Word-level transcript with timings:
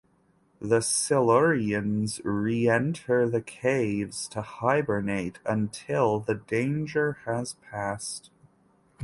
The 0.59 0.79
Silurians 0.79 2.21
re-enter 2.23 3.29
the 3.29 3.39
caves 3.39 4.27
to 4.29 4.41
hibernate 4.41 5.37
until 5.45 6.19
the 6.19 6.33
danger 6.33 7.19
has 7.25 7.53
passed. 7.69 8.31